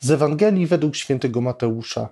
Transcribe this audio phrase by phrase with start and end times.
[0.00, 2.08] Z Ewangelii według świętego Mateusza.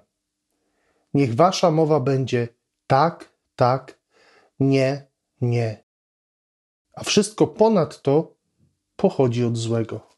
[1.14, 2.48] Niech wasza mowa będzie
[2.86, 3.98] tak, tak,
[4.60, 5.06] nie,
[5.40, 5.84] nie.
[6.92, 8.34] A wszystko ponad to
[8.96, 10.08] pochodzi od złego.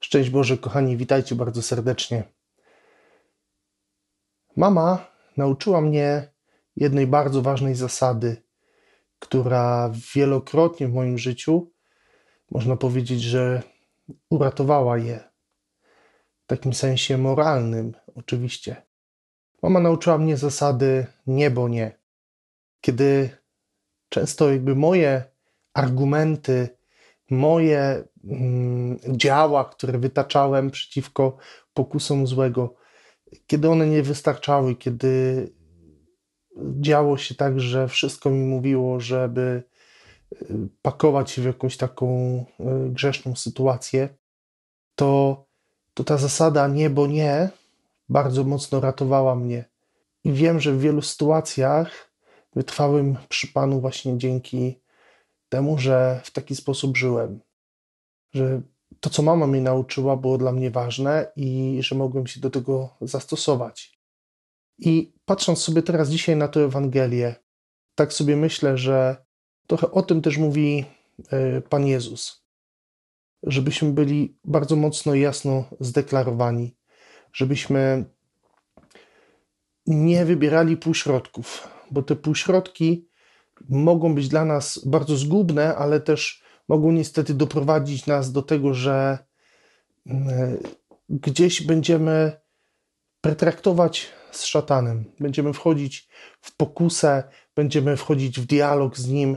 [0.00, 2.24] Szczęść Boże, kochani, witajcie bardzo serdecznie.
[4.56, 6.32] Mama nauczyła mnie
[6.76, 8.42] jednej bardzo ważnej zasady,
[9.18, 11.72] która wielokrotnie w moim życiu,
[12.50, 13.62] można powiedzieć, że
[14.30, 15.35] uratowała je.
[16.46, 18.82] W takim sensie moralnym, oczywiście.
[19.62, 21.98] Mama nauczyła mnie zasady nie, bo nie.
[22.80, 23.30] Kiedy
[24.08, 25.24] często jakby moje
[25.74, 26.68] argumenty,
[27.30, 31.36] moje mm, działa, które wytaczałem przeciwko
[31.74, 32.74] pokusom złego,
[33.46, 35.52] kiedy one nie wystarczały, kiedy
[36.80, 39.62] działo się tak, że wszystko mi mówiło, żeby
[40.32, 40.46] y,
[40.82, 44.08] pakować się w jakąś taką y, grzeszną sytuację,
[44.94, 45.45] to,
[45.96, 47.48] to ta zasada nie, bo nie
[48.08, 49.64] bardzo mocno ratowała mnie.
[50.24, 52.12] I wiem, że w wielu sytuacjach
[52.54, 54.80] wytrwałem przy Panu właśnie dzięki
[55.48, 57.40] temu, że w taki sposób żyłem.
[58.34, 58.60] Że
[59.00, 62.96] to, co mama mi nauczyła, było dla mnie ważne i że mogłem się do tego
[63.00, 63.98] zastosować.
[64.78, 67.34] I patrząc sobie teraz dzisiaj na tę Ewangelię,
[67.94, 69.16] tak sobie myślę, że
[69.66, 70.84] trochę o tym też mówi
[71.30, 72.45] e, Pan Jezus.
[73.46, 76.76] Żebyśmy byli bardzo mocno i jasno zdeklarowani,
[77.32, 78.04] żebyśmy
[79.86, 83.08] nie wybierali półśrodków, bo te półśrodki
[83.68, 89.18] mogą być dla nas bardzo zgubne, ale też mogą niestety doprowadzić nas do tego, że
[90.06, 90.56] mm,
[91.08, 92.32] gdzieś będziemy
[93.20, 96.08] pretraktować z szatanem, będziemy wchodzić
[96.40, 97.22] w pokusę,
[97.56, 99.36] będziemy wchodzić w dialog z nim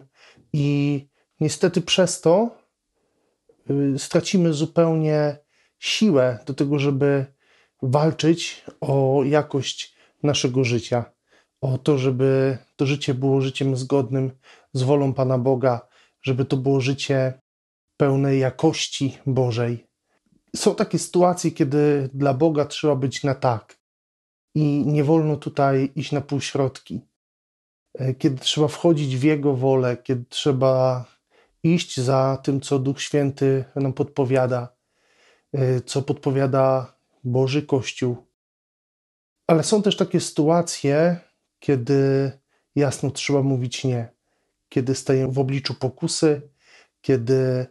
[0.54, 1.08] i
[1.40, 2.59] niestety przez to
[3.98, 5.38] stracimy zupełnie
[5.80, 7.26] siłę do tego, żeby
[7.82, 11.06] walczyć o jakość naszego życia,
[11.62, 14.32] o to, żeby to życie było życiem zgodnym
[14.74, 15.88] z wolą Pana Boga,
[16.22, 17.42] żeby to było życie
[17.98, 19.88] pełne jakości Bożej.
[20.56, 23.80] Są takie sytuacje, kiedy dla Boga trzeba być na tak
[24.56, 27.02] i nie wolno tutaj iść na półśrodki.
[27.94, 31.06] E, kiedy trzeba wchodzić w Jego wolę, kiedy trzeba
[31.64, 34.76] iść za tym, co Duch Święty nam podpowiada,
[35.54, 36.94] e, co podpowiada
[37.24, 38.18] Boży Kościół.
[39.48, 41.20] Ale są też takie sytuacje,
[41.60, 42.32] kiedy
[42.76, 44.20] jasno trzeba mówić nie
[44.70, 46.42] kiedy stajemy w obliczu pokusy,
[47.02, 47.68] kiedy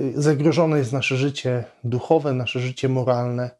[0.00, 3.50] y, zagrożone jest nasze życie duchowe, nasze życie moralne,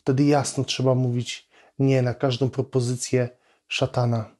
[0.00, 1.48] wtedy jasno trzeba mówić
[1.78, 3.28] nie na każdą propozycję
[3.68, 4.36] szatana.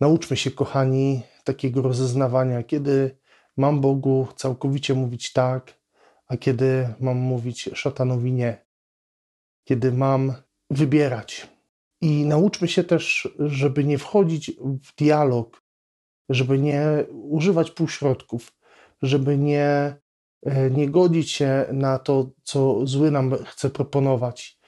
[0.00, 3.16] Nauczmy się, kochani, takiego rozeznawania, kiedy
[3.56, 5.80] mam Bogu całkowicie mówić tak,
[6.26, 8.64] a kiedy mam mówić szatanowi nie.
[9.64, 10.34] Kiedy mam
[10.70, 11.48] wybierać.
[12.00, 14.50] I nauczmy się też, żeby nie wchodzić
[14.82, 15.64] w dialog
[16.28, 18.52] żeby nie używać półśrodków,
[19.02, 19.96] żeby nie,
[20.46, 24.58] e, nie godzić się na to, co zły nam chce proponować,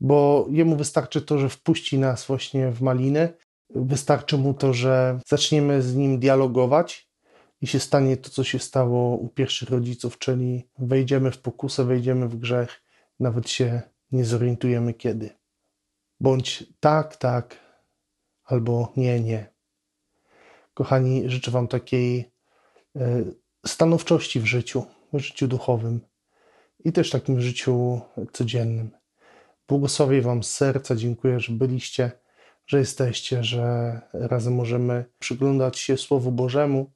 [0.00, 3.34] bo jemu wystarczy to, że wpuści nas właśnie w maliny,
[3.70, 7.11] wystarczy mu to, że zaczniemy z nim dialogować
[7.62, 12.28] i się stanie to, co się stało u pierwszych rodziców, czyli wejdziemy w pokusę, wejdziemy
[12.28, 12.82] w grzech,
[13.20, 15.30] nawet się nie zorientujemy kiedy.
[16.20, 17.56] Bądź tak, tak,
[18.44, 19.52] albo nie, nie.
[20.74, 22.32] Kochani, życzę Wam takiej
[22.96, 23.24] e,
[23.66, 26.00] stanowczości w życiu, w życiu duchowym
[26.84, 28.00] i też takim życiu
[28.32, 28.90] codziennym.
[29.68, 32.10] Błogosławię Wam z serca, dziękuję, że byliście,
[32.66, 36.90] że jesteście, że razem możemy przyglądać się Słowu Bożemu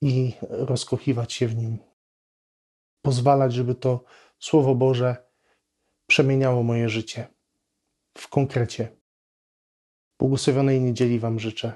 [0.00, 1.78] i rozkochiwać się w nim.
[3.02, 4.04] Pozwalać, żeby to
[4.38, 5.16] Słowo Boże
[6.06, 7.26] przemieniało moje życie
[8.18, 8.96] w konkrecie.
[10.18, 11.72] Błogosławionej niedzieli Wam życzę.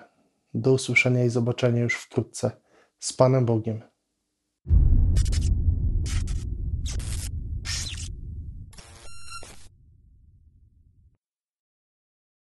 [0.55, 2.50] Do usłyszenia i zobaczenia już wkrótce.
[2.99, 3.82] Z Panem Bogiem.